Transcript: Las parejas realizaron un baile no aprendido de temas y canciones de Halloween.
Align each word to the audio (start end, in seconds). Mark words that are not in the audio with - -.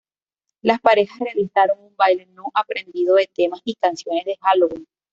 Las 0.63 0.79
parejas 0.81 1.19
realizaron 1.19 1.79
un 1.79 1.95
baile 1.95 2.25
no 2.25 2.45
aprendido 2.55 3.13
de 3.17 3.29
temas 3.31 3.61
y 3.63 3.75
canciones 3.75 4.25
de 4.25 4.35
Halloween. 4.41 4.87